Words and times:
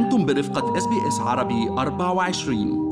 أنتم 0.00 0.26
برفقة 0.26 0.78
إس 0.78 0.86
بي 0.86 1.08
إس 1.08 1.20
عربي 1.20 1.68
24 1.68 2.90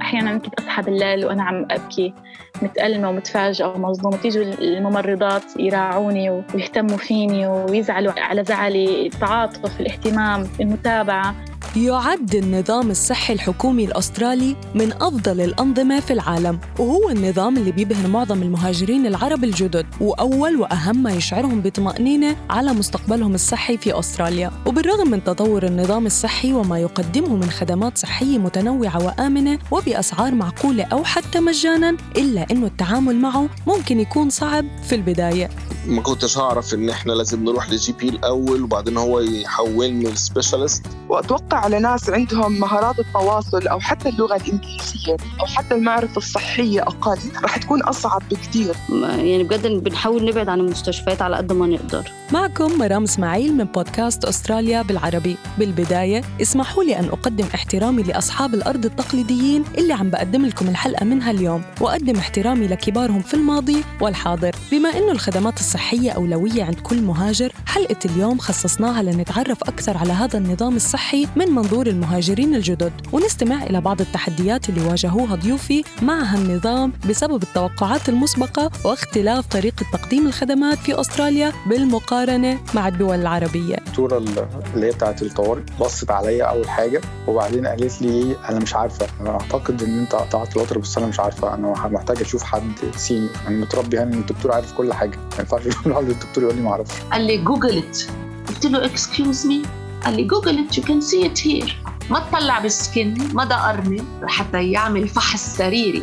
أحيانا 0.00 0.38
كنت 0.38 0.60
أصحى 0.60 0.82
بالليل 0.82 1.26
وأنا 1.26 1.42
عم 1.42 1.66
أبكي. 1.70 2.14
متألمة 2.62 3.08
ومتفاجئة 3.08 3.66
ومصدومة 3.66 4.16
تيجوا 4.16 4.44
الممرضات 4.44 5.42
يراعوني 5.56 6.30
ويهتموا 6.30 6.96
فيني 6.96 7.46
ويزعلوا 7.46 8.12
على 8.16 8.44
زعلي. 8.44 9.06
التعاطف 9.06 9.80
الاهتمام 9.80 10.48
المتابعة. 10.60 11.34
يعد 11.76 12.34
النظام 12.34 12.90
الصحي 12.90 13.32
الحكومي 13.32 13.84
الأسترالي 13.84 14.56
من 14.74 14.92
أفضل 14.92 15.40
الأنظمة 15.40 16.00
في 16.00 16.12
العالم 16.12 16.58
وهو 16.78 17.10
النظام 17.10 17.56
اللي 17.56 17.72
بيبهر 17.72 18.08
معظم 18.08 18.42
المهاجرين 18.42 19.06
العرب 19.06 19.44
الجدد 19.44 19.86
وأول 20.00 20.56
وأهم 20.56 21.02
ما 21.02 21.12
يشعرهم 21.12 21.60
بطمأنينة 21.60 22.36
على 22.50 22.72
مستقبلهم 22.72 23.34
الصحي 23.34 23.76
في 23.76 23.98
أستراليا. 23.98 24.50
وبالرغم 24.66 25.10
من 25.10 25.24
تطور 25.24 25.62
النظام 25.66 26.06
الصحي 26.06 26.52
وما 26.52 26.78
يقدمه 26.78 27.36
من 27.36 27.50
خدمات 27.50 27.98
صحية 27.98 28.38
متنوعة 28.38 29.04
وآمنة 29.04 29.58
وبأسعار 29.70 30.34
معقولة 30.34 30.84
أو 30.84 31.04
حتى 31.04 31.40
مجانا 31.40 31.96
إلا 32.16 32.46
أنه 32.50 32.66
التعامل 32.66 33.16
معه 33.16 33.48
ممكن 33.66 34.00
يكون 34.00 34.30
صعب 34.30 34.64
في 34.88 34.94
البداية. 34.94 35.50
ما 35.86 36.02
كنتش 36.02 36.38
هعرف 36.38 36.74
إن 36.74 36.90
إحنا 36.90 37.12
لازم 37.12 37.44
نروح 37.44 37.70
لجي 37.70 37.92
بي 37.92 38.08
الأول 38.08 38.62
وبعدين 38.62 38.96
هو 38.96 39.20
يحولني 39.20 40.04
لسبيشالست 40.04 40.86
وأتوقع 41.08 41.66
لناس 41.66 42.10
عندهم 42.10 42.60
مهارات 42.60 42.98
التواصل 42.98 43.66
أو 43.68 43.80
حتى 43.80 44.08
اللغة 44.08 44.36
الإنجليزية 44.36 45.16
أو 45.40 45.46
حتى 45.46 45.74
المعرفة 45.74 46.16
الصحية 46.16 46.82
أقل. 46.82 47.18
رح 47.44 47.56
تكون 47.56 47.82
أصعب 47.82 48.22
بكثير 48.30 48.74
يعني 49.02 49.44
بجد 49.44 49.66
بنحاول 49.66 50.24
نبعد 50.24 50.48
عن 50.48 50.60
المستشفيات 50.60 51.22
على 51.22 51.36
قد 51.36 51.52
ما 51.52 51.66
نقدر. 51.66 52.10
معكم 52.32 52.78
مرام 52.78 53.02
إسماعيل 53.02 53.56
من 53.56 53.64
بودكاست 53.64 54.24
أستراليا 54.24 54.82
بالعربي. 54.82 55.36
بالبداية 55.58 56.22
اسمحوا 56.42 56.84
لي 56.84 56.98
أن 56.98 57.04
أقدم 57.04 57.46
احترامي 57.54 58.02
لأصحاب 58.02 58.54
الأرض 58.54 58.84
التقليديين 58.84 59.64
اللي 59.78 59.92
عم 59.92 60.10
بقدم 60.10 60.46
لكم 60.46 60.68
الحلقة 60.68 61.04
منها 61.04 61.30
اليوم 61.30 61.62
وأقدم 61.80 62.16
احترامي 62.16 62.66
لكبارهم 62.66 63.20
في 63.20 63.34
الماضي 63.34 63.84
والحاضر. 64.00 64.56
بما 64.72 64.88
إنه 64.88 65.12
الخدمات 65.12 65.58
الصحيه 65.72 66.10
أولوية 66.10 66.64
عند 66.64 66.80
كل 66.80 67.02
مهاجر. 67.02 67.52
حلقة 67.66 67.96
اليوم 68.04 68.38
خصصناها 68.38 69.02
لنتعرف 69.02 69.62
أكثر 69.62 69.96
على 69.96 70.12
هذا 70.12 70.38
النظام 70.38 70.76
الصحي 70.76 71.28
من 71.36 71.50
منظور 71.50 71.86
المهاجرين 71.86 72.54
الجدد. 72.54 72.92
ونستمع 73.12 73.62
إلى 73.62 73.80
بعض 73.80 74.00
التحديات 74.00 74.68
اللي 74.68 74.80
واجهوها 74.80 75.34
ضيوفي 75.34 75.84
مع 76.02 76.22
هالنظام 76.22 76.92
بسبب 77.08 77.42
التوقعات 77.42 78.08
المسبقة 78.08 78.70
واختلاف 78.84 79.46
طريقة 79.46 79.86
تقديم 79.92 80.26
الخدمات 80.26 80.78
في 80.78 81.00
أستراليا 81.00 81.52
بالمقارنة 81.66 82.58
مع 82.74 82.88
الدول 82.88 83.20
العربية. 83.20 83.74
الدكتورة 83.74 84.18
اللي 84.18 84.86
هي 84.86 84.90
بتاعت 84.90 85.22
الطوارئ 85.22 85.62
بصت 85.80 86.10
عليا 86.10 86.44
أول 86.44 86.68
حاجة 86.70 87.00
وبعدين 87.28 87.66
قالت 87.66 88.02
لي 88.02 88.36
أنا 88.48 88.58
مش 88.58 88.74
عارفة 88.74 89.06
أنا 89.20 89.30
أعتقد 89.30 89.82
إن 89.82 89.98
أنت 89.98 90.14
قطعت 90.14 90.56
الوتر 90.56 90.78
بس 90.78 90.98
أنا 90.98 91.06
مش 91.06 91.20
عارفة 91.20 91.54
أنا 91.54 91.88
محتاج 91.88 92.20
أشوف 92.20 92.42
حد 92.42 92.72
senior 92.96 93.30
أنا 93.48 93.56
متربي 93.56 93.98
هنا 93.98 94.14
الدكتور 94.16 94.52
عارف 94.52 94.72
كل 94.72 94.92
حاجة 94.92 95.18
ما 95.38 95.44
يقول 95.66 96.10
الدكتور 96.10 96.44
يقول 96.44 96.56
لي 96.56 96.62
ما 96.62 96.70
أعرفش. 96.70 97.00
قال 97.12 97.26
لي 97.26 97.36
Google 97.36 97.91
it 97.91 98.10
قلت 98.48 98.66
له 98.66 98.84
excuse 98.84 99.46
me 99.46 99.62
قال 100.04 100.16
لي 100.16 100.24
Google 100.24 100.66
it 100.66 100.78
you 100.78 100.84
can 100.84 101.00
see 101.00 101.26
it 101.26 101.46
here 101.46 101.82
ما 102.10 102.18
تطلع 102.18 102.58
بالسكن 102.58 103.14
ما 103.34 103.44
دقرني. 103.44 104.02
لحتى 104.22 104.70
يعمل 104.70 105.08
فحص 105.08 105.56
سريري. 105.56 106.02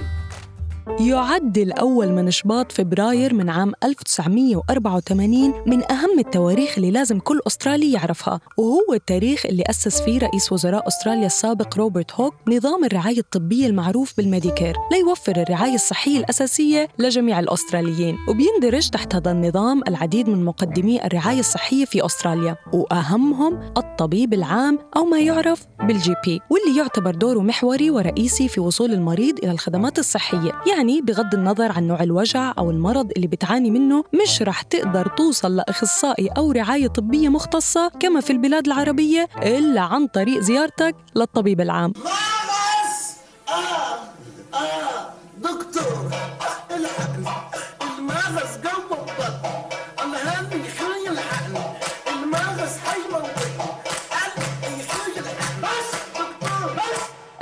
يعد 0.97 1.57
الأول 1.57 2.11
من 2.11 2.31
شباط 2.31 2.71
فبراير 2.71 3.33
من 3.33 3.49
عام 3.49 3.73
1984 3.83 5.53
من 5.67 5.91
أهم 5.91 6.19
التواريخ 6.19 6.73
اللي 6.77 6.91
لازم 6.91 7.19
كل 7.19 7.39
أسترالي 7.47 7.91
يعرفها 7.91 8.39
وهو 8.57 8.93
التاريخ 8.93 9.45
اللي 9.45 9.63
أسس 9.69 10.01
فيه 10.01 10.19
رئيس 10.19 10.51
وزراء 10.51 10.87
أستراليا 10.87 11.25
السابق 11.25 11.77
روبرت 11.77 12.11
هوك 12.13 12.33
نظام 12.47 12.85
الرعاية 12.85 13.19
الطبية 13.19 13.67
المعروف 13.67 14.13
بال 14.17 14.29
Medicare 14.29 14.75
ليوفر 14.91 15.41
الرعاية 15.41 15.75
الصحية 15.75 16.19
الأساسية 16.19 16.87
لجميع 16.99 17.39
الأستراليين 17.39 18.15
وبيندرج 18.29 18.89
تحت 18.89 19.15
هذا 19.15 19.31
النظام 19.31 19.81
العديد 19.87 20.29
من 20.29 20.45
مقدمي 20.45 21.05
الرعاية 21.05 21.39
الصحية 21.39 21.85
في 21.85 22.05
أستراليا 22.05 22.55
وأهمهم 22.73 23.73
الطبيب 23.77 24.33
العام 24.33 24.79
أو 24.95 25.05
ما 25.05 25.19
يعرف 25.19 25.65
بال 25.79 26.15
GP 26.25 26.41
واللي 26.49 26.79
يعتبر 26.79 27.15
دوره 27.15 27.39
محوري 27.39 27.89
ورئيسي 27.89 28.47
في 28.47 28.61
وصول 28.61 28.91
المريض 28.91 29.37
إلى 29.43 29.51
الخدمات 29.51 29.99
الصحية 29.99 30.51
يعني 30.71 30.78
بغض 30.87 31.33
النظر 31.33 31.71
عن 31.71 31.87
نوع 31.87 32.03
الوجع 32.03 32.53
أو 32.57 32.71
المرض 32.71 33.11
اللي 33.15 33.27
بتعاني 33.27 33.71
منه 33.71 34.03
مش 34.23 34.41
رح 34.41 34.61
تقدر 34.61 35.07
توصل 35.07 35.55
لأخصائي 35.55 36.27
أو 36.27 36.51
رعاية 36.51 36.87
طبية 36.87 37.29
مختصة 37.29 37.91
كما 37.99 38.21
في 38.21 38.33
البلاد 38.33 38.65
العربية 38.67 39.27
إلا 39.43 39.81
عن 39.81 40.07
طريق 40.07 40.39
زيارتك 40.39 40.95
للطبيب 41.15 41.61
العام. 41.61 41.93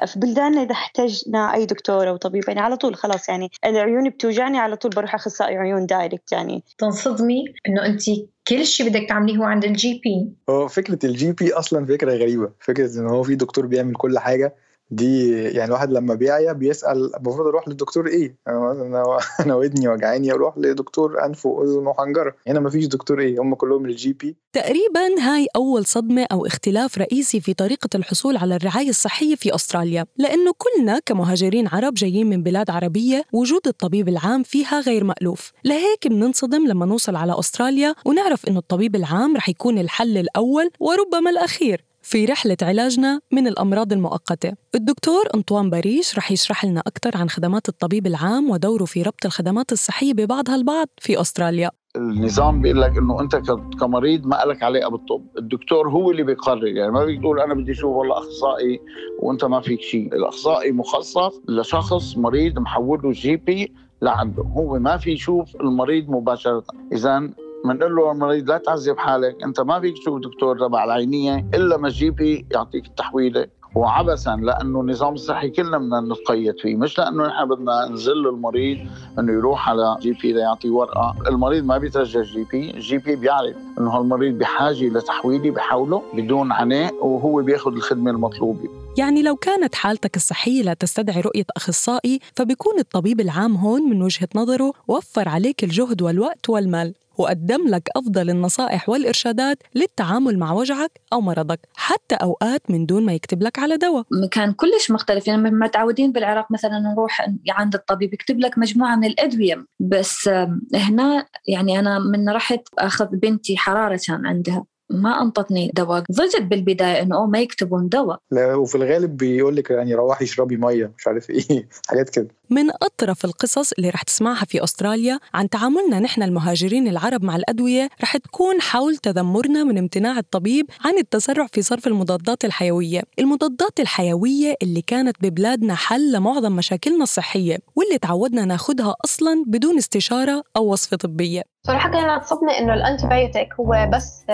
في 0.05 0.19
بلداننا 0.19 0.63
إذا 0.63 0.71
احتجنا 0.71 1.53
أي 1.53 1.65
دكتور 1.65 2.09
أو 2.09 2.17
طبيب 2.17 2.43
يعني 2.47 2.59
على 2.59 2.77
طول 2.77 2.95
خلاص 2.95 3.29
يعني 3.29 3.49
العيون 3.65 4.09
بتوجعني 4.09 4.59
على 4.59 4.75
طول 4.75 4.91
بروح 4.91 5.15
أخصائي 5.15 5.57
عيون 5.57 5.85
دايركت 5.85 6.31
يعني. 6.31 6.63
تنصدمي 6.77 7.43
إنه 7.67 7.85
أنت 7.85 8.03
كل 8.47 8.65
شيء 8.65 8.89
بدك 8.89 9.09
تعمليه 9.09 9.37
هو 9.37 9.43
عند 9.43 9.65
ال 9.65 10.01
GP 10.03 10.31
هو 10.49 10.67
فكرة 10.67 10.99
ال 11.03 11.31
GP 11.31 11.53
أصلا 11.53 11.85
فكرة 11.85 12.11
غريبة. 12.11 12.51
فكرة 12.59 12.99
إن 12.99 13.07
هو 13.07 13.23
في 13.23 13.35
دكتور 13.35 13.65
بيعمل 13.65 13.95
كل 13.95 14.19
حاجة 14.19 14.55
دي 14.91 15.31
يعني 15.43 15.65
الواحد 15.65 15.91
لما 15.91 16.13
بيعيا 16.13 16.53
بيسأل 16.53 17.15
المفروض 17.15 17.47
أروح 17.47 17.67
للدكتور 17.67 18.07
إيه؟ 18.07 18.37
أنا 18.47 19.17
أنا 19.45 19.55
ودني 19.55 19.87
وجعاني 19.87 20.31
أروح 20.31 20.57
لدكتور 20.57 21.25
أنف 21.25 21.45
وأذن 21.45 21.87
وحنجرة. 21.87 22.35
هنا 22.47 22.59
مفيش 22.59 22.85
دكتور 22.85 23.19
إيه 23.19 23.41
هم 23.41 23.55
كلهم 23.55 23.85
ال 23.85 24.13
GP 24.13 24.37
تقريبا 24.53 25.19
هاي 25.19 25.47
أول 25.55 25.85
صدمة 25.85 26.25
أو 26.31 26.45
اختلاف 26.45 26.97
رئيسي 26.97 27.41
في 27.41 27.53
طريقة 27.53 27.89
الحصول 27.95 28.37
على 28.37 28.55
الرعاية 28.55 28.89
الصحية 28.89 29.35
في 29.35 29.55
أستراليا 29.55 30.05
لأنه 30.17 30.53
كلنا 30.57 30.99
كمهاجرين 31.05 31.67
عرب 31.67 31.93
جايين 31.93 32.29
من 32.29 32.43
بلاد 32.43 32.69
عربية 32.69 33.23
وجود 33.33 33.67
الطبيب 33.67 34.09
العام 34.09 34.43
فيها 34.43 34.79
غير 34.79 35.03
مألوف. 35.03 35.51
لهيك 35.65 36.07
بننصدم 36.07 36.67
لما 36.67 36.85
نوصل 36.85 37.15
على 37.15 37.39
أستراليا 37.39 37.95
ونعرف 38.05 38.47
إنه 38.47 38.59
الطبيب 38.59 38.95
العام 38.95 39.35
رح 39.35 39.49
يكون 39.49 39.77
الحل 39.77 40.17
الأول 40.17 40.69
وربما 40.79 41.29
الأخير. 41.29 41.85
في 42.09 42.25
رحلة 42.25 42.57
علاجنا 42.61 43.19
من 43.31 43.47
الأمراض 43.47 43.93
المؤقتة. 43.93 44.53
الدكتور 44.75 45.23
أنطوان 45.35 45.69
باريش 45.69 46.17
رح 46.17 46.31
يشرح 46.31 46.65
لنا 46.65 46.79
أكثر 46.79 47.17
عن 47.17 47.29
خدمات 47.29 47.69
الطبيب 47.69 48.07
العام 48.07 48.49
ودوره 48.49 48.85
في 48.85 49.01
ربط 49.01 49.25
الخدمات 49.25 49.71
الصحية 49.71 50.13
ببعضها 50.13 50.55
البعض 50.55 50.87
في 50.97 51.21
أستراليا. 51.21 51.71
النظام 51.95 52.61
بيقول 52.61 52.81
لك 52.81 52.97
إنه 52.97 53.21
أنت 53.21 53.35
كمريض 53.79 54.25
ما 54.25 54.43
لك 54.47 54.63
علاقة 54.63 54.89
بالطب، 54.89 55.25
الدكتور 55.37 55.89
هو 55.89 56.11
اللي 56.11 56.23
بيقرر. 56.23 56.67
يعني 56.67 56.91
ما 56.91 57.05
بيقول 57.05 57.39
أنا 57.39 57.53
بدي 57.53 57.71
أشوف 57.71 57.95
والله 57.95 58.17
أخصائي 58.17 58.79
وأنت 59.19 59.45
ما 59.45 59.61
فيك 59.61 59.81
شيء، 59.81 60.15
الأخصائي 60.15 60.71
مخصص 60.71 61.41
لشخص 61.49 62.17
مريض 62.17 62.59
محوله 62.59 63.11
GP 63.11 63.73
لعنده، 64.01 64.43
هو 64.43 64.79
ما 64.79 64.97
في 64.97 65.11
يشوف 65.11 65.55
المريض 65.55 66.09
مباشرة، 66.09 66.63
اذا 66.93 67.29
بنقول 67.73 67.95
له 67.95 68.11
المريض 68.11 68.49
لا 68.49 68.57
تعذب 68.57 68.97
حالك 68.97 69.43
أنت 69.43 69.59
ما 69.59 69.79
فيك 69.79 69.97
تشوف 69.97 70.21
دكتور 70.21 70.59
تبع 70.59 70.83
العينية 70.83 71.45
إلا 71.53 71.77
ما 71.77 71.87
ال 71.87 72.09
GP 72.09 72.45
يعطيك 72.51 72.85
التحويله 72.85 73.47
وعبثا 73.75 74.35
لأنه 74.35 74.81
النظام 74.81 75.13
الصحي 75.13 75.49
كلنا 75.49 75.77
بدنا 75.77 76.01
نتقيد 76.01 76.59
فيه 76.59 76.75
مش 76.75 76.97
لأنه 76.97 77.27
نحن 77.27 77.45
بدنا 77.45 77.89
نزل 77.91 78.27
المريض 78.27 78.77
إنه 79.19 79.33
يروح 79.33 79.69
على 79.69 79.97
GP 80.01 80.33
ليعطي 80.33 80.69
ورقة. 80.69 81.15
المريض 81.27 81.63
ما 81.65 81.77
بيترجى 81.77 82.19
ال 82.19 82.45
GP 82.51 82.71
ال 82.71 82.97
GP 82.97 83.15
بيعرف 83.15 83.55
إنه 83.79 83.89
هالمريض 83.89 84.37
بحاجة 84.37 84.89
لتحويله 84.89 85.51
بحوله 85.51 86.01
بدون 86.13 86.51
عناء 86.51 87.05
وهو 87.05 87.41
بياخذ 87.41 87.73
الخدمة 87.73 88.11
المطلوبة. 88.11 88.69
يعني 88.97 89.23
لو 89.23 89.35
كانت 89.35 89.75
حالتك 89.75 90.15
الصحية 90.15 90.61
لا 90.61 90.73
تستدعي 90.73 91.21
رؤية 91.21 91.45
أخصائي 91.57 92.19
فبيكون 92.35 92.79
الطبيب 92.79 93.19
العام 93.19 93.55
هون 93.55 93.89
من 93.89 94.01
وجهة 94.01 94.29
نظره 94.35 94.73
وفر 94.87 95.29
عليك 95.29 95.63
الجهد 95.63 96.01
والوقت 96.01 96.49
والمال. 96.49 96.93
وقدم 97.17 97.67
لك 97.67 97.89
أفضل 97.95 98.29
النصائح 98.29 98.89
والإرشادات 98.89 99.57
للتعامل 99.75 100.39
مع 100.39 100.53
وجعك 100.53 100.91
أو 101.13 101.21
مرضك 101.21 101.59
حتى 101.75 102.15
أوقات 102.15 102.71
من 102.71 102.85
دون 102.85 103.05
ما 103.05 103.13
يكتب 103.13 103.43
لك 103.43 103.59
على 103.59 103.77
دواء. 103.77 104.03
كان 104.31 104.53
كلش 104.53 104.91
مختلف 104.91 105.27
يعني 105.27 105.51
متعودين 105.51 106.11
بالعراق 106.11 106.51
مثلا 106.51 106.79
نروح 106.79 107.29
عند 107.49 107.75
الطبيب 107.75 108.13
يكتب 108.13 108.39
لك 108.39 108.57
مجموعة 108.57 108.95
من 108.95 109.05
الأدوية. 109.05 109.65
بس 109.79 110.29
هنا 110.75 111.25
يعني 111.47 111.79
أنا 111.79 111.99
من 111.99 112.29
رحت 112.29 112.61
أخذ 112.79 113.05
بنتي 113.05 113.57
حرارة 113.57 113.99
كان 114.07 114.25
عندها. 114.25 114.65
ما 114.89 115.21
أنطتني 115.21 115.71
دواء. 115.75 116.03
ضجت 116.11 116.41
بالبداية 116.41 117.01
إنه 117.01 117.25
ما 117.25 117.39
يكتبون 117.39 117.89
دواء. 117.89 118.19
لا 118.31 118.55
وفي 118.55 118.75
الغالب 118.75 119.17
بيقول 119.17 119.55
لك 119.55 119.69
يعني 119.69 119.95
روحي 119.95 120.25
اشربي 120.25 120.57
مية 120.57 120.91
مش 120.97 121.07
عارف 121.07 121.29
إيه 121.29 121.67
حاجات 121.89 122.09
كده. 122.09 122.27
من 122.49 122.69
أطرف 122.69 123.25
القصص 123.25 123.71
اللي 123.71 123.89
رح 123.89 124.03
تسمعها 124.03 124.45
في 124.45 124.63
أستراليا 124.63 125.19
عن 125.33 125.49
تعاملنا 125.49 125.99
نحن 125.99 126.23
المهاجرين 126.23 126.87
العرب 126.87 127.23
مع 127.23 127.35
الأدوية 127.35 127.89
رح 128.01 128.17
تكون 128.17 128.61
حول 128.61 128.97
تذمرنا 128.97 129.63
من 129.63 129.77
امتناع 129.77 130.17
الطبيب 130.17 130.65
عن 130.85 130.97
التسرع 130.97 131.47
في 131.47 131.61
صرف 131.61 131.87
المضادات 131.87 132.45
الحيوية. 132.45 133.01
المضادات 133.19 133.79
الحيوية 133.79 134.55
اللي 134.61 134.81
كانت 134.81 135.15
ببلادنا 135.21 135.75
حل 135.75 136.11
لمعظم 136.11 136.51
مشاكلنا 136.55 137.03
الصحية 137.03 137.57
واللي 137.75 137.97
تعودنا 137.97 138.45
ناخدها 138.45 138.95
أصلا 139.05 139.43
بدون 139.47 139.77
استشارة 139.77 140.43
أو 140.55 140.71
وصفة 140.71 140.97
طبية. 140.97 141.56
صراحة 141.67 141.89
كان 141.89 142.21
صدمة 142.21 142.57
إنه 142.59 142.73
ال 142.73 142.80
antibiotic 142.80 143.53
هو 143.53 143.89
بس 143.93 144.25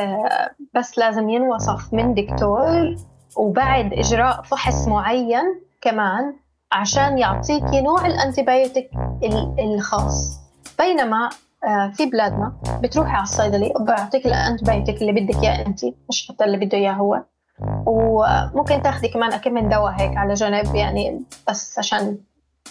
بس 0.74 0.98
لازم 0.98 1.30
ينوصف 1.30 1.94
من 1.94 2.14
دكتور 2.14 2.96
وبعد 3.38 3.94
إجراء 3.94 4.42
فحص 4.42 4.88
معين 4.88 5.62
كمان 5.82 6.34
عشان 6.72 7.18
يعطيكي 7.18 7.82
نوع 7.82 8.06
ال 8.06 8.13
antibiotic 8.13 8.90
الخاص. 9.60 10.40
بينما 10.80 11.30
في 11.94 12.06
بلادنا 12.06 12.54
بتروحي 12.84 13.12
على 13.14 13.24
الصيدلي 13.24 13.74
وبيعطيك 13.80 14.26
ال 14.26 14.33
antibiotic 14.33 15.02
اللي 15.02 15.12
بدك 15.12 15.44
إياه 15.44 15.66
أنت 15.66 15.80
مش 16.10 16.28
حتى 16.30 16.44
اللي 16.46 16.58
بده 16.66 16.78
إياه 16.78 16.94
هو. 16.94 17.24
وممكن 17.86 18.82
تاخدي 18.82 19.08
كمان 19.08 19.34
أكم 19.34 19.54
من 19.54 19.70
دواء 19.70 19.92
هيك 19.92 20.18
على 20.18 20.34
جنب 20.34 20.76
يعني 20.76 21.24
بس 21.50 21.80
عشان 21.80 22.18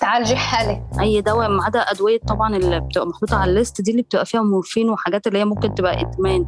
تعالجي 0.00 0.36
حالك. 0.36 0.82
أي 1.00 1.20
دواء 1.20 1.48
ما 1.48 1.64
عدا 1.64 1.78
أدوية 1.80 2.18
طبعا 2.28 2.56
اللي 2.56 2.80
بتبقى 2.80 3.06
محطوطة 3.06 3.36
على 3.36 3.50
الليست 3.50 3.80
دي 3.80 3.90
اللي 3.90 4.02
بتبقى 4.02 4.26
فيها 4.26 4.42
مورفين 4.42 4.90
وحاجات 4.90 5.26
اللي 5.26 5.38
هي 5.38 5.44
ممكن 5.44 5.74
تبقى 5.74 6.00
إدمان. 6.00 6.46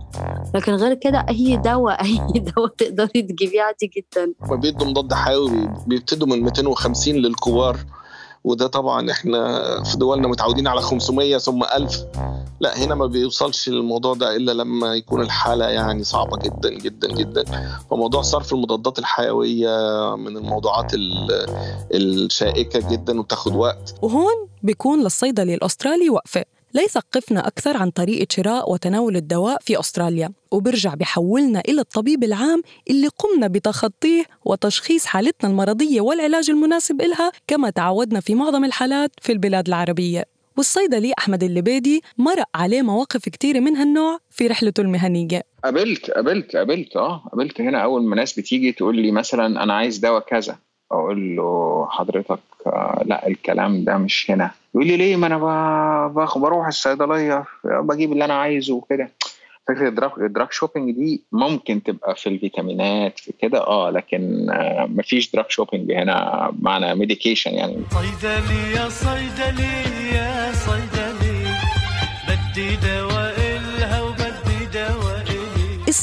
لكن 0.55 0.73
غير 0.73 0.95
كده 0.95 1.27
أي 1.29 1.57
دواء 1.57 2.03
أي 2.05 2.19
دواء 2.41 2.69
تقدري 2.69 3.23
تجيبيه 3.23 3.63
عادي 3.63 3.91
جدا. 3.97 4.33
هما 4.43 4.57
بيدوا 4.57 4.87
مضاد 4.87 5.13
حيوي 5.13 5.69
بيبتدوا 5.87 6.27
من 6.27 6.43
250 6.43 7.15
للكبار. 7.15 7.77
وده 8.45 8.67
طبعا 8.67 9.11
إحنا 9.11 9.83
في 9.83 9.97
دولنا 9.97 10.29
متعودين 10.29 10.67
على 10.67 10.81
500 10.81 11.39
ثم 11.39 11.63
1000 11.63 12.05
لا 12.61 12.79
هنا 12.79 12.95
ما 12.95 13.07
بيوصلش 13.07 13.69
الموضوع 13.69 14.15
ده 14.15 14.37
إلا 14.37 14.53
لما 14.53 14.95
يكون 14.95 15.21
الحالة 15.21 15.65
يعني 15.69 16.05
صعبة 16.05 16.37
جدا 16.39 16.71
جدا 16.71 17.09
جدا. 17.09 17.45
فموضوع 17.91 18.23
صرف 18.23 18.53
المضادات 18.53 18.99
الحيوية 18.99 19.69
من 20.17 20.37
الموضوعات 20.37 20.93
الشائكة 21.95 22.91
جدا 22.91 23.21
وتاخد 23.21 23.55
وقت. 23.57 23.95
وهون 24.03 24.49
بيكون 24.63 25.03
للصيدلي 25.03 25.55
الأسترالي 25.55 26.11
وقفة 26.75 26.83
ليثقفنا 26.83 27.47
أكثر 27.47 27.77
عن 27.77 27.91
طريقة 27.91 28.27
شراء 28.31 28.73
وتناول 28.73 29.17
الدواء 29.17 29.59
في 29.61 29.81
أستراليا. 29.81 30.33
وبرجع 30.53 30.95
بحولنا 30.95 31.63
إلى 31.69 31.81
الطبيب 31.81 32.25
العام 32.25 32.63
اللي 32.91 33.09
قمنا 33.09 33.47
بتخطيه 33.47 34.25
وتشخيص 34.45 35.07
حالتنا 35.07 35.51
المرضية 35.51 36.01
والعلاج 36.01 36.51
المناسب 36.51 37.01
إلها 37.01 37.33
كما 37.47 37.71
تعودنا 37.71 38.21
في 38.21 38.35
معظم 38.35 38.65
الحالات 38.65 39.11
في 39.23 39.33
البلاد 39.33 39.69
العربية. 39.69 40.25
والصيدلي 40.57 41.13
أحمد 41.19 41.43
اللبيدي 41.43 42.03
مرق 42.19 42.49
عليه 42.55 42.83
مواقف 42.83 43.29
كتيرة 43.29 43.61
من 43.61 43.77
هالنوع 43.77 44.19
في 44.31 44.47
رحلته 44.47 44.81
المهنية. 44.81 45.43
قابلت 45.65 46.11
قابلت 46.11 46.57
قابلت 46.57 46.97
آه 46.97 47.17
قابلت 47.33 47.61
هنا 47.61 47.79
أول 47.79 48.05
ما 48.05 48.17
ناس 48.17 48.39
بتيجي 48.39 48.73
تقول 48.73 48.97
لي 48.97 49.11
مثلا 49.11 49.63
أنا 49.63 49.75
عايز 49.75 49.99
دواء 49.99 50.21
كذا. 50.21 50.59
أقول 50.93 51.37
له 51.37 51.87
حضرتك 51.91 52.41
آه 52.67 53.03
لا 53.07 53.27
الكلام 53.27 53.85
ده 53.85 53.99
مش 53.99 54.31
هنا. 54.31 54.51
يقول 54.75 54.87
لي 54.87 54.97
ليه؟ 54.97 55.17
ما 55.17 55.27
أنا 55.27 55.39
بروح 56.37 56.67
الصيدلية 56.67 57.45
بجيب 57.65 58.13
اللي 58.13 58.25
أنا 58.25 58.35
عايزه 58.35 58.75
وكده. 58.75 59.11
فكرة 59.69 59.89
ال 59.89 59.93
drug 59.93 60.11
ال 60.19 60.25
drug 60.25 60.49
shopping 60.53 60.91
دي 60.95 61.23
ممكن 61.33 61.83
تبقى 61.83 62.17
في 62.17 62.29
الفيتامينات 62.29 63.19
في 63.19 63.33
كده 63.43 63.67
آه 63.67 63.91
لكن 63.91 64.51
آه 64.51 64.87
مفيش 64.87 65.31
drug 65.33 65.45
shopping 65.49 65.93
هنا 65.93 66.51
معنى 66.61 66.95
medication 66.95 67.51
يعني. 67.51 67.77
صيدلي 67.91 68.73
يا 68.77 68.89
صيدلي 68.89 70.15
يا 70.15 70.53
صيدلي 70.53 71.55
بدي 72.29 72.77
دواء 72.77 73.24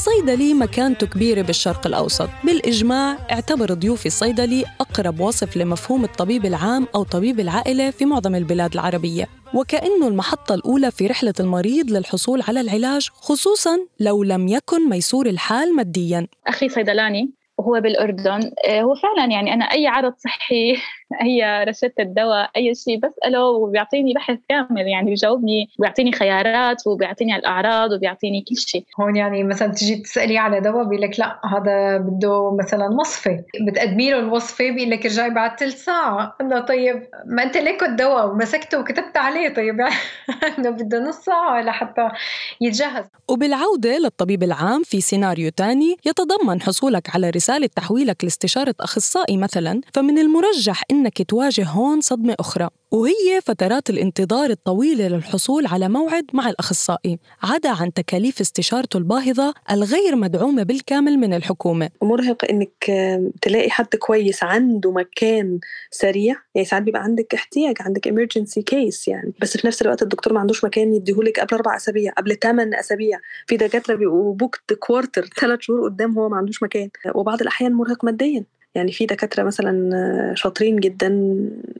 الصيدلي 0.02 0.54
مكانته 0.54 1.06
كبيرة 1.06 1.42
بالشرق 1.42 1.86
الأوسط. 1.86 2.28
بالإجماع 2.44 3.18
اعتبر 3.30 3.74
ضيوف 3.74 4.06
الصيدلي 4.06 4.64
أقرب 4.80 5.20
وصف 5.20 5.56
لمفهوم 5.56 6.04
الطبيب 6.04 6.46
العام 6.46 6.86
أو 6.94 7.02
طبيب 7.02 7.40
العائلة 7.40 7.90
في 7.90 8.04
معظم 8.04 8.34
البلاد 8.34 8.72
العربية. 8.72 9.28
وكأنه 9.54 10.08
المحطة 10.08 10.54
الأولى 10.54 10.90
في 10.90 11.06
رحلة 11.06 11.34
المريض 11.40 11.90
للحصول 11.90 12.42
على 12.42 12.60
العلاج 12.60 13.08
خصوصاً 13.14 13.78
لو 14.00 14.22
لم 14.22 14.48
يكن 14.48 14.90
ميسور 14.90 15.26
الحال 15.26 15.76
مادياً. 15.76 16.26
أخي 16.46 16.68
صيدلاني 16.68 17.30
وهو 17.58 17.80
بالأردن. 17.80 18.50
هو 18.68 18.94
فعلا 18.94 19.32
يعني 19.32 19.54
أنا 19.54 19.64
أي 19.64 19.86
عرض 19.86 20.14
صحي 20.18 20.76
أي 21.22 21.64
رشدة 21.64 22.04
دواء 22.04 22.50
أي 22.56 22.74
شيء 22.74 22.98
بسأله 22.98 23.44
وبيعطيني 23.44 24.14
بحث 24.14 24.38
كامل 24.48 24.88
يعني 24.88 25.10
بيجاوبني 25.10 25.68
وبيعطيني 25.78 26.12
خيارات 26.12 26.86
وبيعطيني 26.86 27.36
الأعراض 27.36 27.92
وبيعطيني 27.92 28.44
كل 28.48 28.56
شيء. 28.56 28.84
هون 29.00 29.16
يعني 29.16 29.44
مثلا 29.44 29.72
تيجي 29.72 29.96
تسألي 29.96 30.38
على 30.38 30.60
دواء 30.60 30.84
بيقول 30.84 31.00
لك 31.02 31.20
لا 31.20 31.40
هذا 31.44 31.98
بده 31.98 32.56
مثلا 32.56 32.88
وصفة. 33.00 33.44
بتقدمي 33.66 34.10
له 34.10 34.18
الوصفة 34.18 34.70
بيقول 34.70 34.90
لك 34.90 35.06
ارجعي 35.06 35.30
بعد 35.30 35.60
ثلث 35.60 35.84
ساعة. 35.84 36.36
أنا 36.40 36.60
طيب 36.60 37.06
ما 37.26 37.42
أنت 37.42 37.56
ليك 37.56 37.82
الدواء 37.82 38.28
ومسكته 38.28 38.80
وكتبت 38.80 39.16
عليه. 39.16 39.54
طيب 39.54 39.80
أنا 40.58 40.70
بده 40.70 40.98
نص 40.98 41.16
ساعة 41.16 41.62
لحتى 41.62 42.08
يتجهز. 42.60 43.04
وبالعودة 43.28 43.98
للطبيب 43.98 44.42
العام 44.42 44.82
في 44.82 45.00
سيناريو 45.00 45.50
تاني 45.50 45.96
يتضمن 46.06 46.62
حصولك 46.62 47.14
على 47.14 47.30
رسالة 47.30 47.41
تحويلك 47.76 48.24
لاستشارة 48.24 48.74
أخصائي 48.80 49.36
مثلا 49.36 49.80
فمن 49.94 50.18
المرجح 50.18 50.82
إنك 50.90 51.22
تواجه 51.22 51.64
هون 51.64 52.00
صدمة 52.00 52.36
أخرى 52.40 52.68
وهي 52.90 53.40
فترات 53.42 53.90
الانتظار 53.90 54.50
الطويلة 54.50 55.08
للحصول 55.08 55.66
على 55.66 55.88
موعد 55.88 56.24
مع 56.32 56.48
الأخصائي 56.48 57.18
عدا 57.42 57.68
عن 57.68 57.92
تكاليف 57.92 58.40
استشارته 58.40 58.96
الباهظة 58.96 59.54
الغير 59.70 60.16
مدعومة 60.16 60.62
بالكامل 60.62 61.16
من 61.16 61.34
الحكومة. 61.34 61.90
مرهق 62.02 62.44
إنك 62.50 62.84
تلاقي 63.42 63.70
حد 63.70 63.96
كويس 63.96 64.42
عنده 64.42 64.92
مكان 64.92 65.58
سريع. 65.90 66.36
يعني 66.54 66.66
ساعات 66.66 66.82
بيبقى 66.82 67.02
عندك 67.02 67.34
احتياج 67.34 67.76
عندك 67.80 68.08
emergency 68.08 68.62
case 68.74 69.08
يعني. 69.08 69.32
بس 69.40 69.56
في 69.56 69.66
نفس 69.66 69.82
الوقت 69.82 70.02
الدكتور 70.02 70.32
ما 70.32 70.40
عندوش 70.40 70.64
مكان 70.64 70.94
يديهولك 70.94 71.40
قبل 71.40 71.56
أربع 71.56 71.76
أسابيع 71.76 72.12
قبل 72.12 72.36
ثمان 72.42 72.74
أسابيع. 72.74 73.20
في 73.46 73.56
دكاترة 73.56 73.94
بيبقوا 73.94 74.34
booked 74.34 74.72
quarter 74.72 75.28
ثلاث 75.40 75.60
شهور 75.60 75.84
قدام 75.84 76.18
هو 76.18 76.28
ما 76.28 76.36
عندوش 76.36 76.62
مكان. 76.62 76.88
وبعض 77.32 77.42
الأحيان 77.42 77.72
مرهق 77.72 78.04
ماديا. 78.04 78.44
يعني 78.74 78.92
في 78.92 79.06
دكاترة 79.06 79.42
مثلا 79.42 80.34
شاطرين 80.36 80.76
جدا 80.80 81.08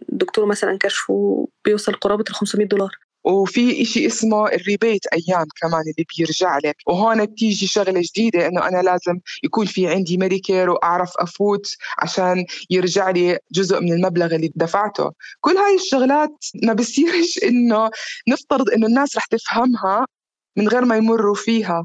دكتور 0.08 0.46
مثلا 0.46 0.78
كشفه 0.80 1.48
بيوصل 1.64 1.92
قرابة 1.92 2.24
ال 2.28 2.34
500 2.34 2.66
دولار. 2.66 2.90
وفي 3.24 3.82
إشي 3.82 4.06
اسمه 4.06 4.48
ال 4.48 4.57
rebate 4.57 5.06
أيام 5.06 5.46
كمان 5.60 5.80
اللي 5.80 6.06
بيرجع 6.16 6.58
لك. 6.58 6.76
وهون 6.86 7.26
بتيجي 7.26 7.66
شغلة 7.66 8.02
جديدة 8.04 8.46
إنه 8.46 8.68
أنا 8.68 8.82
لازم 8.82 9.20
يكون 9.44 9.66
في 9.66 9.88
عندي 9.88 10.16
Medicare 10.16 10.70
وأعرف 10.70 11.12
أفوت 11.16 11.76
عشان 11.98 12.44
يرجع 12.70 13.10
لي 13.10 13.38
جزء 13.52 13.80
من 13.80 13.92
المبلغ 13.92 14.34
اللي 14.34 14.52
دفعته. 14.56 15.12
كل 15.40 15.56
هاي 15.56 15.74
الشغلات 15.74 16.44
ما 16.62 16.72
بصيرش 16.72 17.38
إنه 17.44 17.90
نفترض 18.28 18.70
إنه 18.70 18.86
الناس 18.86 19.16
رح 19.16 19.26
تفهمها 19.26 20.06
من 20.56 20.68
غير 20.68 20.84
ما 20.84 20.96
يمروا 20.96 21.34
فيها. 21.34 21.84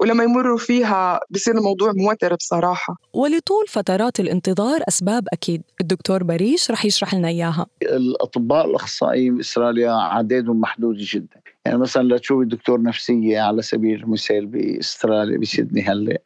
ولما 0.00 0.24
يمروا 0.24 0.58
فيها 0.58 1.20
بصير 1.30 1.58
الموضوع 1.58 1.92
موتر 1.96 2.34
بصراحة. 2.34 2.96
ولطول 3.12 3.64
فترات 3.68 4.20
الانتظار 4.20 4.80
أسباب 4.88 5.24
أكيد. 5.32 5.62
الدكتور 5.80 6.22
بريش 6.22 6.70
رح 6.70 6.84
يشرح 6.84 7.14
لنا 7.14 7.28
إياها. 7.28 7.66
الأطباء 7.82 8.66
الأخصائيين 8.66 9.36
بأستراليا 9.36 9.92
عددهم 9.92 10.60
محدود 10.60 10.96
جدا. 10.96 11.40
يعني 11.66 11.78
مثلا 11.78 12.14
لتشوفي 12.14 12.44
دكتور 12.44 12.82
نفسية 12.82 13.40
على 13.40 13.62
سبيل 13.62 14.02
المثال 14.02 14.46
بأستراليا 14.46 15.38
بسيدني 15.38 15.82
هلأ. 15.82 16.22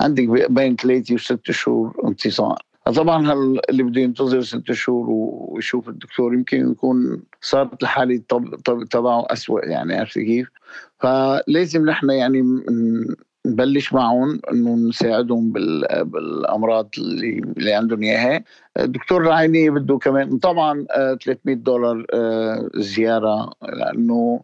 عندك 0.00 0.50
بين 0.50 0.76
ثلاثة 0.76 1.14
وست 1.14 1.50
شهور 1.50 1.96
انتظار. 2.04 2.62
طبعا 2.84 3.32
اللي 3.70 3.82
بده 3.82 4.00
ينتظر 4.00 4.40
ست 4.40 4.72
شهور 4.72 5.06
ويشوف 5.10 5.88
الدكتور 5.88 6.34
يمكن 6.34 6.70
يكون 6.70 7.22
صارت 7.40 7.82
الحالة 7.82 8.22
تبعه 8.90 9.26
أسوأ 9.30 9.64
يعني 9.64 9.94
عرفت 9.94 10.18
كيف؟ 10.18 10.48
فلازم 10.98 11.86
نحن 11.86 12.10
يعني 12.10 12.42
نبلش 13.46 13.92
معهم 13.92 14.40
إنه 14.52 14.88
نساعدهم 14.88 15.52
بالأمراض 15.52 16.88
اللي, 16.98 17.38
اللي 17.58 17.72
عندهم 17.72 18.02
إياها 18.02 18.44
الدكتور 18.78 19.22
العيني 19.22 19.70
بده 19.70 19.98
كمان 19.98 20.38
طبعا 20.38 20.86
آه، 20.90 21.18
300 21.24 21.56
دولار 21.56 22.06
آه، 22.14 22.70
زيارة 22.74 23.52
لأنه 23.62 24.40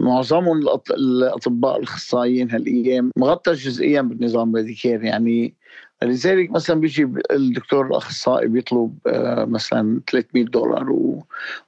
معظمهم 0.00 0.58
الأطباء 0.90 1.78
الأخصائيين 1.78 2.50
هالأيام 2.50 3.10
مغطى 3.16 3.52
جزئيا 3.52 4.00
بالنظام 4.00 4.52
ميديكير 4.52 5.04
يعني 5.04 5.54
لذلك 6.02 6.50
مثلا 6.50 6.80
بيجي 6.80 7.08
الدكتور 7.30 7.86
الأخصائي 7.86 8.48
بيطلب 8.48 8.98
آه، 9.06 9.44
مثلا 9.44 10.00
300 10.10 10.44
دولار 10.44 10.86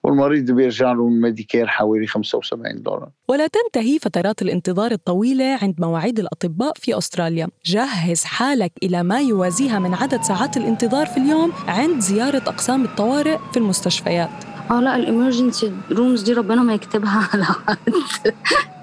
والمريض 0.03 0.51
بيرجع 0.51 0.93
له 0.93 1.09
من 1.09 1.21
ميديكير 1.21 1.67
حوالي 1.67 2.07
75 2.07 2.83
دولار. 2.83 3.09
ولا 3.29 3.47
تنتهي 3.47 3.99
فترات 3.99 4.43
الانتظار 4.43 4.93
الطويلة 4.93 5.59
عند 5.63 5.75
مواعيد 5.81 6.19
الأطباء 6.19 6.73
في 6.77 6.99
أستراليا. 6.99 7.49
جهز 7.65 8.25
حالك 8.25 8.73
إلى 8.83 9.03
ما 9.03 9.21
يوازيها 9.21 9.79
من 9.79 9.95
عدد 9.95 10.23
ساعات 10.23 10.57
الانتظار 10.57 11.07
في 11.07 11.17
اليوم 11.17 11.53
عند 11.69 12.01
زيارة 12.01 12.43
أقسام 12.47 12.85
الطوارئ 12.85 13.39
في 13.53 13.57
المستشفيات. 13.57 14.56
آه 14.71 14.81
لا 14.81 14.97
ال 14.97 15.04
emergency 15.04 15.73
rooms 15.93 16.23
دي 16.23 16.33
ربنا 16.33 16.63
ما 16.63 16.75
يكتبها 16.75 17.29
على 17.35 17.45
حد. 17.45 17.79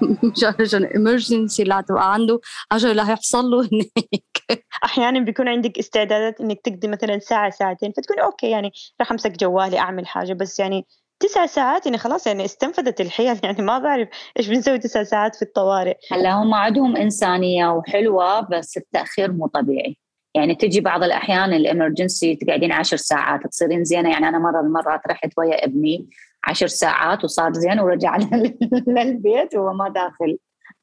مش 0.02 0.44
عشان 0.60 0.84
الامرجنسي 0.84 1.62
اللي 1.62 1.74
هتبقى 1.74 2.12
عنده 2.14 2.40
عشان 2.72 2.90
اللي 2.90 3.02
هيحصل 3.02 3.44
له 3.44 3.60
هناك. 3.60 4.62
أحيانا 4.84 5.20
بيكون 5.20 5.48
عندك 5.48 5.78
استعدادات 5.78 6.40
إنك 6.40 6.60
تقضي 6.64 6.88
مثلا 6.88 7.18
ساعة 7.18 7.50
ساعتين 7.50 7.92
فتقولي 7.92 8.22
أوكي 8.22 8.50
يعني 8.50 8.72
راح 9.00 9.10
أمسك 9.12 9.30
جوالي 9.40 9.78
أعمل 9.78 10.06
حاجة 10.06 10.32
بس 10.32 10.60
يعني 10.60 10.86
تسع 11.20 11.46
ساعات 11.46 11.86
يعني 11.86 11.98
خلاص 11.98 12.26
يعني 12.26 12.44
استنفذت 12.44 13.00
الحيل. 13.00 13.38
يعني 13.44 13.62
ما 13.62 13.78
بعرف 13.78 14.08
إيش 14.38 14.48
بنسوي 14.48 14.78
تسع 14.78 15.02
ساعات 15.02 15.36
في 15.36 15.42
الطوارئ. 15.42 15.96
هلأ 16.12 16.34
هم 16.34 16.54
عندهم 16.54 16.96
إنسانية 16.96 17.68
وحلوة 17.68 18.40
بس 18.40 18.76
التأخير 18.76 19.32
مو 19.32 19.46
طبيعي. 19.46 19.96
يعني 20.34 20.54
تجي 20.54 20.80
بعض 20.80 21.02
الأحيان 21.02 21.52
الإمرجنسي 21.52 22.34
تقعدين 22.36 22.72
عشر 22.72 22.96
ساعات 22.96 23.46
تصيرين 23.46 23.84
زينة. 23.84 24.10
يعني 24.10 24.28
أنا 24.28 24.38
مرة 24.38 24.60
من 24.60 24.66
المرات 24.66 25.00
رحت 25.10 25.32
ويا 25.38 25.64
ابني 25.64 26.06
عشر 26.44 26.66
ساعات 26.66 27.24
وصار 27.24 27.52
زين 27.52 27.80
ورجع 27.80 28.16
لل- 28.18 28.58
للبيت 28.86 29.54
وهو 29.54 29.72
ما 29.72 29.88
داخل. 29.88 30.38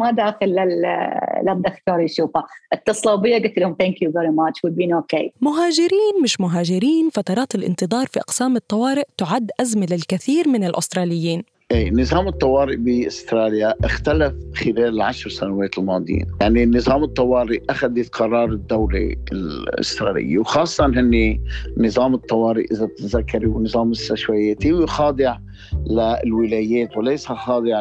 ما 0.01 0.11
داخل 0.11 0.47
لل- 0.47 1.19
للدكتور 1.47 2.01
يشوفه. 2.01 2.43
اتصلوا 2.73 3.17
بي 3.17 3.35
قلت 3.35 3.59
لهم 3.59 3.77
thank 3.79 4.03
you 4.03 4.13
very 4.13 4.29
much 4.31 4.65
وي 4.65 4.71
بين 4.71 4.93
okay 4.93 5.33
مهاجرين 5.41 6.23
مش 6.23 6.41
مهاجرين 6.41 7.11
فترات 7.11 7.55
الانتظار 7.55 8.07
في 8.07 8.21
أقسام 8.21 8.57
الطوارئ 8.57 9.05
تعد 9.19 9.51
أزمة 9.61 9.87
للكثير 9.91 10.49
من 10.49 10.65
الأستراليين. 10.65 11.43
إيه، 11.73 11.91
نظام 11.91 12.29
الطوارئ 12.29 12.77
بأستراليا 12.77 13.75
اختلف 13.85 14.35
خلال 14.55 14.95
العشر 14.95 15.31
سنوات 15.31 15.79
الماضيين. 15.79 16.27
يعني 16.41 16.67
نظام 16.67 17.05
الطوارئ 17.05 17.61
اخذت 17.71 18.15
قرار 18.15 18.49
الدولة 18.49 19.17
الأسترالية 19.33 20.39
وخاصه 20.39 20.87
هن 20.87 21.39
نظام 21.77 22.15
الطوارئ 22.15 22.65
إذا 22.73 22.87
بتتذكري 22.87 23.47
ونظام 23.47 23.83
المستشفياتي 23.83 24.73
وخاضع 24.73 25.39
للولايات 25.87 26.97
وليس 26.97 27.27
خاضع 27.27 27.81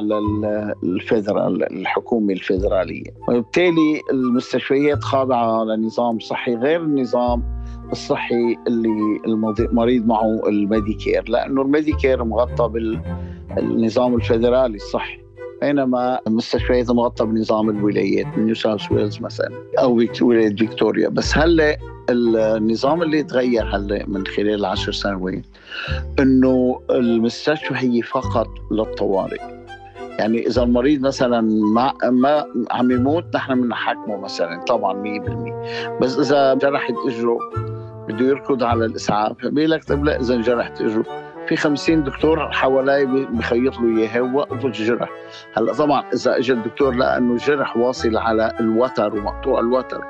لل 0.84 1.05
federal 1.05 1.80
الحكومة 1.80 2.34
الفيدرالية. 2.34 3.12
وبالتالي 3.30 4.02
المستشفيات 4.12 5.04
خاضعة 5.04 5.64
لنظام 5.64 6.20
صحي 6.20 6.56
غير 6.56 6.84
النظام 6.84 7.57
الصحي 7.92 8.58
اللي 8.68 9.20
المريض 9.60 10.06
معه 10.06 10.42
الميديكير 10.48 11.30
لأنه 11.30 11.62
الميديكير 11.62 12.24
مغطى 12.24 12.70
بالنظام 12.70 14.16
الفيدرالي 14.16 14.76
الصحي. 14.76 15.20
بينما 15.62 16.20
المستشفيات 16.28 16.92
مغطى 16.92 17.26
بنظام 17.26 17.70
الولايات 17.70 18.38
نيو 18.38 18.56
ساوث 18.56 18.92
ويلز 18.92 19.22
مثلا 19.22 19.52
أو 19.80 20.04
ولاية 20.22 20.56
فيكتوريا. 20.56 21.10
بس 21.10 21.38
هلأ 21.38 21.78
النظام 22.10 23.02
اللي 23.02 23.24
تغير 23.24 23.76
هلأ 23.76 24.06
من 24.08 24.28
خلال 24.28 24.56
العشر 24.56 24.92
سنوات 24.92 25.46
إنه 26.20 26.82
المستشفى 26.92 27.74
هي 27.76 28.02
فقط 28.02 28.48
للطوارئ. 28.72 29.58
يعني 30.20 30.48
إذا 30.48 30.64
المريض 30.64 31.02
مثلا 31.02 31.42
ما 31.74 31.94
ما 32.04 32.46
عم 32.72 32.92
يموت 32.92 33.36
نحن 33.36 33.62
بنحاكمه 33.62 34.18
مثلا 34.18 34.64
طبعا 34.64 34.94
100% 35.04 36.02
بس 36.02 36.20
إذا 36.20 36.54
جرحت 36.54 36.94
إجره 37.08 37.40
بده 38.08 38.26
يركض 38.26 38.64
على 38.64 38.86
الإسعاف. 38.86 39.46
بيقول 39.46 39.72
لك 39.72 39.84
طيب 39.84 40.06
لا 40.06 40.20
إذا 40.20 40.36
انجرحت 40.36 40.82
اجره 40.82 41.06
في 41.48 41.56
50 41.56 42.04
دكتور 42.04 42.52
حوالي 42.52 43.06
بخيط 43.06 43.80
له 43.80 43.98
اياه 44.00 44.22
ووقف 44.22 44.66
الجرح. 44.66 45.10
هلأ 45.54 45.74
طبعا 45.74 46.04
إذا 46.14 46.38
اجى 46.38 46.54
الدكتور 46.54 46.94
لقى 46.96 47.18
إنه 47.18 47.34
الجرح 47.34 47.78
واصل 47.78 48.18
على 48.18 48.54
الوتر 48.60 49.16
ومقطوع 49.16 49.60
الوتر 49.60 50.02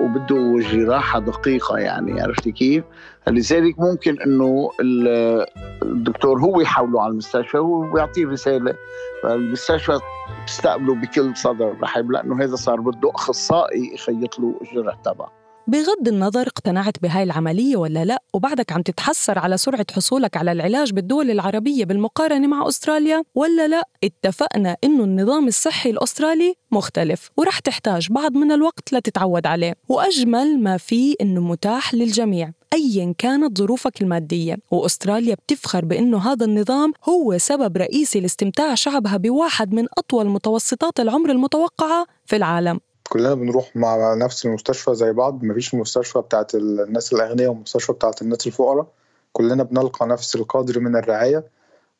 وبده 0.00 0.58
جراحة 0.70 1.18
دقيقة 1.18 1.78
يعني 1.78 2.20
عرفتي 2.22 2.52
كيف؟ 2.52 2.84
لذلك 3.28 3.78
ممكن 3.80 4.20
إنه 4.20 4.70
ال- 4.80 5.46
الدكتور 5.82 6.40
هو 6.40 6.60
يحوله 6.60 7.02
على 7.02 7.10
المستشفى 7.10 7.58
ويعطيه 7.58 8.26
رسالة. 8.26 8.74
فالمستشفى 9.22 9.98
تستقبله 10.46 10.94
بكل 10.94 11.36
صدر 11.36 11.74
رحب 11.82 12.10
لأنه 12.10 12.44
هذا 12.44 12.56
صار 12.56 12.80
بده 12.80 13.10
أخصائي 13.14 13.94
يخيط 13.94 14.38
له 14.38 14.54
الجرح 14.62 14.94
تبعه. 14.94 15.41
بغض 15.68 16.08
النظر 16.08 16.46
اقتنعت 16.46 17.02
بهاي 17.02 17.22
العملية 17.22 17.76
ولا 17.76 18.04
لا 18.04 18.22
وبعدك 18.34 18.72
عم 18.72 18.82
تتحسر 18.82 19.38
على 19.38 19.56
سرعة 19.56 19.86
حصولك 19.92 20.36
على 20.36 20.52
العلاج 20.52 20.92
بالدول 20.92 21.30
العربية 21.30 21.84
بالمقارنة 21.84 22.46
مع 22.46 22.68
أستراليا 22.68 23.22
ولا 23.34 23.68
لا؟ 23.68 23.88
اتفقنا 24.04 24.76
إنه 24.84 25.04
النظام 25.04 25.48
الصحي 25.48 25.90
الأسترالي 25.90 26.54
مختلف 26.70 27.30
ورح 27.36 27.58
تحتاج 27.58 28.08
بعض 28.10 28.32
من 28.32 28.52
الوقت 28.52 28.92
لتتعود 28.92 29.46
عليه 29.46 29.74
وأجمل 29.88 30.60
ما 30.60 30.76
فيه 30.76 31.14
إنه 31.20 31.40
متاح 31.40 31.94
للجميع 31.94 32.52
أيا 32.72 33.14
كانت 33.18 33.58
ظروفك 33.58 34.02
المادية. 34.02 34.56
وأستراليا 34.70 35.34
بتفخر 35.34 35.84
بأنه 35.84 36.32
هذا 36.32 36.44
النظام 36.44 36.92
هو 37.08 37.38
سبب 37.38 37.76
رئيسي 37.76 38.20
لاستمتاع 38.20 38.74
شعبها 38.74 39.16
بواحد 39.16 39.74
من 39.74 39.86
أطول 39.98 40.28
متوسطات 40.28 41.00
العمر 41.00 41.30
المتوقعة 41.30 42.06
في 42.26 42.36
العالم. 42.36 42.80
كلنا 43.12 43.34
بنروح 43.34 43.76
مع 43.76 44.14
نفس 44.14 44.46
المستشفى 44.46 44.94
زي 44.94 45.12
بعض 45.12 45.44
مفيش 45.44 45.74
المستشفى 45.74 46.18
بتاعت 46.18 46.54
الناس 46.54 47.12
الأغنياء 47.12 47.50
والمستشفى 47.50 47.92
بتاعت 47.92 48.22
الناس 48.22 48.46
الفقراء 48.46 48.86
كلنا 49.32 49.62
بنلقى 49.62 50.06
نفس 50.06 50.36
القدر 50.36 50.80
من 50.80 50.96
الرعاية 50.96 51.44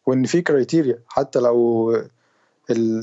وإن 0.07 0.25
في 0.25 0.43
criteria 0.43 0.99
حتى 1.09 1.39
لو 1.39 1.93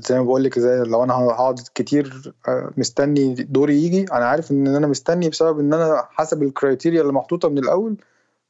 زي 0.07 0.17
ما 0.17 0.23
بقول 0.23 0.43
لك 0.43 0.59
زي 0.59 0.83
لو 0.83 1.03
أنا 1.03 1.13
هقعد 1.13 1.59
كتير 1.75 2.33
آه، 2.47 2.71
مستني 2.77 3.33
دوري 3.33 3.83
يجي 3.83 4.05
أنا 4.11 4.25
عارف 4.25 4.51
إن 4.51 4.67
أنا 4.67 4.87
مستني 4.87 5.29
بسبب 5.29 5.59
إن 5.59 5.73
أنا 5.73 6.07
حسب 6.11 6.43
ال 6.43 6.50
criteria 6.50 7.01
اللي 7.01 7.13
محطوطة 7.13 7.49
من 7.49 7.57
الأول 7.57 7.95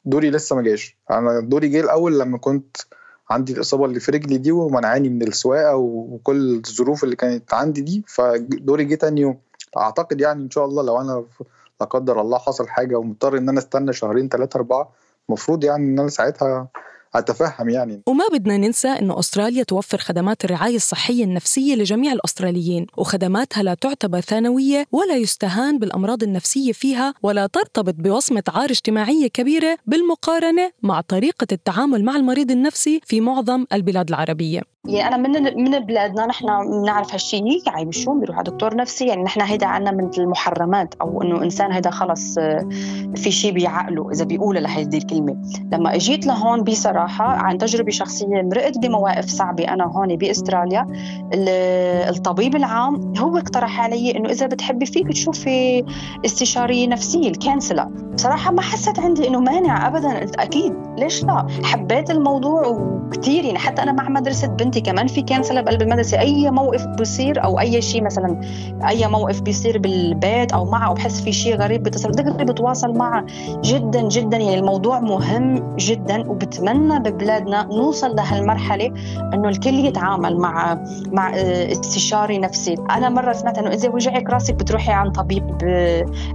دوري 0.05 0.29
لسه 0.29 0.55
ما 0.55 0.61
جاش. 0.61 0.97
أنا 1.11 1.39
دوري 1.39 1.67
جه 1.67 1.79
الأول 1.81 2.19
لما 2.19 2.37
كنت 2.37 2.77
عندي 3.29 3.53
الإصابة 3.53 3.85
اللي 3.85 3.99
في 3.99 4.11
رجلي 4.11 4.37
دي 4.37 4.51
ومنعاني 4.51 5.09
من 5.09 5.23
السواقة 5.27 5.75
وكل 5.75 6.55
الظروف 6.67 7.03
اللي 7.03 7.15
كانت 7.15 7.53
عندي 7.53 7.81
دي 7.81 8.03
فدوري 8.07 8.85
جه 8.85 8.95
تاني 8.95 9.21
يوم. 9.21 9.48
أعتقد 9.77 10.21
يعني 10.21 10.43
إن 10.43 10.51
شاء 10.51 10.65
الله 10.65 10.83
لو 10.83 11.01
أنا 11.01 11.23
لا 11.81 11.85
قدر 11.85 12.21
الله 12.21 12.37
حصل 12.37 12.67
حاجة 12.67 12.95
ومضطر 12.95 13.37
إن 13.37 13.49
أنا 13.49 13.59
أستنى 13.59 13.93
شهرين 13.93 14.29
ثلاثة 14.29 14.57
أربعة 14.57 14.89
المفروض 15.29 15.63
يعني 15.63 15.85
إن 15.85 15.99
أنا 15.99 16.09
ساعتها 16.09 16.67
أتفهم 17.15 17.69
يعني. 17.69 18.01
وما 18.07 18.23
بدنا 18.33 18.57
ننسى 18.57 18.87
أنه 18.87 19.19
أستراليا 19.19 19.63
توفر 19.63 19.97
خدمات 19.97 20.45
الرعاية 20.45 20.75
الصحية 20.75 21.23
النفسية 21.23 21.75
لجميع 21.75 22.11
الأستراليين 22.11 22.87
وخدماتها 22.97 23.63
لا 23.63 23.73
تعتبر 23.73 24.21
ثانوية 24.21 24.85
ولا 24.91 25.15
يستهان 25.15 25.79
بالأمراض 25.79 26.23
النفسية 26.23 26.71
فيها 26.71 27.13
ولا 27.23 27.47
ترتبط 27.47 27.93
بوصمة 27.97 28.43
عار 28.47 28.69
اجتماعية 28.69 29.27
كبيرة 29.27 29.77
بالمقارنة 29.85 30.71
مع 30.83 31.01
طريقة 31.01 31.47
التعامل 31.51 32.05
مع 32.05 32.15
المريض 32.15 32.51
النفسي 32.51 33.01
في 33.05 33.21
معظم 33.21 33.65
البلاد 33.73 34.09
العربية. 34.09 34.61
يعني 34.87 35.15
أنا 35.15 35.17
من 35.17 35.63
من 35.63 35.79
بلادنا 35.79 36.25
نحن 36.25 36.45
بنعرف 36.81 37.13
هالشيء 37.13 37.43
شو 37.89 38.19
بيروح 38.19 38.37
على 38.37 38.43
دكتور 38.51 38.75
نفسي 38.75 39.05
يعني 39.07 39.23
نحن 39.23 39.41
هيدا 39.41 39.65
عنا 39.67 39.91
من 39.91 40.09
المحرمات 40.17 40.93
أو 41.01 41.21
إنه 41.21 41.43
إنسان 41.43 41.71
هيدا 41.71 41.89
خلص 41.89 42.37
آه، 42.37 42.69
في 43.15 43.31
شيء 43.31 43.59
بعقله 43.63 44.11
إذا 44.11 44.25
بيقول 44.25 44.63
لهيدي 44.63 44.97
الكلمة 44.97 45.35
لما 45.73 45.95
إجيت 45.95 46.25
لهون 46.27 46.63
بصراحة 46.63 47.25
عن 47.25 47.57
تجربة 47.57 47.91
شخصية 47.91 48.25
مرقت 48.27 48.77
بمواقف 48.77 49.25
صعبة 49.25 49.63
أنا 49.67 49.83
هون 49.85 50.15
بأستراليا 50.15 50.87
ال- 51.33 52.09
الطبيب 52.15 52.55
العام 52.55 53.13
هو 53.17 53.37
اقترح 53.37 53.81
علي 53.81 54.17
إنه 54.17 54.29
إذا 54.29 54.47
بتحبي 54.47 54.85
فيك 54.85 55.07
تشوفي 55.07 55.83
استشارية 56.25 56.87
نفسية 56.87 57.29
ال 57.29 57.34
counsellor. 57.34 57.85
بصراحة 58.13 58.51
ما 58.51 58.61
حسيت 58.61 58.99
عندي 58.99 59.27
إنه 59.27 59.39
مانع 59.39 59.87
ابدا 59.87 60.19
قلت 60.19 60.35
أكيد 60.35 60.73
ليش 60.97 61.23
لا؟ 61.23 61.47
حبيت 61.63 62.11
الموضوع 62.11 62.67
وكثير 62.67 63.45
يعني 63.45 63.59
حتى 63.59 63.83
أنا 63.83 63.91
مع 63.91 64.09
مدرسة 64.09 64.47
بنتي 64.69 64.81
كمان 64.81 65.07
في 65.07 65.21
counsellor 65.21 65.61
بقلب 65.61 65.81
المدرسة. 65.81 66.19
أي 66.19 66.51
موقف 66.51 66.85
بصير 66.87 67.43
أو 67.43 67.59
أي 67.59 67.81
شيء 67.81 68.03
مثلا 68.03 68.41
أي 68.87 69.07
موقف 69.07 69.41
بيصير 69.41 69.77
بالبيت 69.77 70.51
أو 70.51 70.65
معه 70.65 70.93
بحس 70.93 71.21
في 71.21 71.33
شيء 71.33 71.55
غريب 71.55 71.83
بتصل 71.83 72.11
دغري 72.11 72.45
بتواصل 72.45 72.97
معه 72.97 73.25
جدا 73.63 74.01
جدا. 74.01 74.37
يعني 74.37 74.59
الموضوع 74.59 74.99
مهم 74.99 75.75
جدا 75.75 76.29
وبتمنى 76.29 76.99
ببلادنا 76.99 77.63
نوصل 77.63 78.15
لهالمرحلة 78.15 78.93
إنه 79.33 79.49
الكل 79.49 79.73
يتعامل 79.73 80.37
مع 80.37 80.83
مع 81.11 81.29
آه، 81.35 81.71
استشاري 81.71 82.37
نفسي. 82.37 82.75
أنا 82.91 83.09
مرة 83.09 83.33
سمعت 83.33 83.57
إنه 83.57 83.73
إذا 83.73 83.89
وجعك 83.89 84.29
راسك 84.29 84.53
بتروحي 84.53 84.91
عند 84.91 85.15
طبيب 85.15 85.43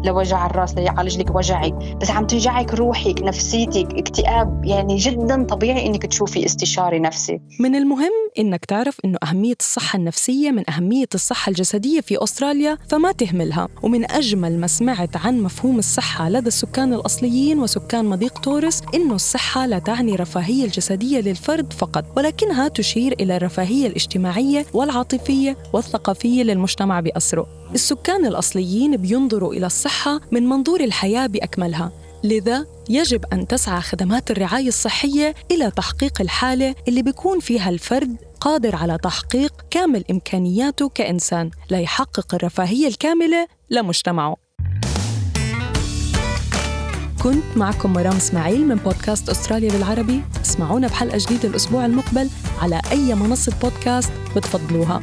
لوجع 0.05 0.47
الراس 0.47 0.75
ليعالج 0.75 1.19
لك 1.19 1.35
وجعك. 1.35 1.75
بس 2.01 2.11
عم 2.11 2.27
توجعك 2.27 2.75
روحك 2.75 3.23
نفسيتك 3.23 3.99
اكتئاب. 3.99 4.65
يعني 4.65 4.97
جدا 4.97 5.45
طبيعي 5.45 5.87
إنك 5.87 6.07
تشوفي 6.07 6.45
استشاري 6.45 6.99
نفسي. 6.99 7.41
من 7.61 7.75
المهم 7.75 8.24
إنك 8.39 8.65
تعرف 8.65 9.01
إنه 9.05 9.19
أهمية 9.23 9.55
الصحة 9.61 9.97
النفسية 9.97 10.51
من 10.51 10.71
أهمية 10.71 11.07
الصحة 11.15 11.51
الجسدية 11.51 12.01
في 12.01 12.23
أستراليا 12.25 12.79
فما 12.89 13.13
تهملها. 13.13 13.69
ومن 13.83 14.11
أجمل 14.11 14.59
ما 14.59 14.67
سمعت 14.67 15.17
عن 15.17 15.41
مفهوم 15.41 15.79
الصحة 15.79 16.29
لدى 16.29 16.49
السكان 16.49 16.95
الأصليين 16.95 17.59
وسكان 17.59 18.05
مضيق 18.05 18.39
تورس 18.39 18.83
إنه 18.95 19.15
الصحة 19.15 19.67
لا 19.67 19.79
تعني 19.79 20.15
الرفاهيه 20.15 20.65
الجسدية 20.65 21.21
للفرد 21.21 21.73
فقط 21.73 22.05
ولكنها 22.17 22.69
تشير 22.69 23.13
إلى 23.21 23.37
الرفاهية 23.37 23.87
الاجتماعية 23.87 24.67
والعاطفية 24.73 25.57
والثقافية 25.73 26.43
للمجتمع 26.43 27.01
بأسره. 27.01 27.47
السكان 27.75 28.27
الأصليين 28.27 28.97
بينظروا 28.97 29.55
إلى 29.55 29.67
الصحة 29.67 30.21
من 30.33 30.49
منظور 30.49 30.81
الحياة 30.85 31.27
بأكملها. 31.27 31.93
لذا 32.25 32.67
يجب 32.91 33.25
أن 33.33 33.47
تسعى 33.47 33.81
خدمات 33.81 34.31
الرعاية 34.31 34.69
الصحية 34.69 35.35
إلى 35.51 35.71
تحقيق 35.71 36.21
الحالة 36.21 36.75
اللي 36.89 37.03
بيكون 37.03 37.41
فيها 37.41 37.71
الفرد 37.71 38.17
قادر 38.41 38.77
على 38.77 38.99
تحقيق 39.03 39.53
كامل 39.71 40.05
إمكانياته 40.11 40.89
كإنسان 40.89 41.51
ليحقق 41.71 42.35
الرفاهية 42.35 42.89
الكاملة 42.89 43.47
لمجتمعه. 43.71 44.37
كنت 47.23 47.57
معكم 47.57 47.93
مرام 47.93 48.17
إسماعيل 48.17 48.67
من 48.67 48.75
بودكاست 48.75 49.29
أستراليا 49.29 49.73
بالعربي. 49.73 50.23
اسمعونا 50.45 50.89
بحلقة 50.89 51.19
جديدة 51.19 51.49
الأسبوع 51.49 51.87
المقبل 51.87 52.31
على 52.63 52.81
أي 52.91 53.15
منصة 53.15 53.53
بودكاست 53.63 54.13
بتفضلوها. 54.37 55.03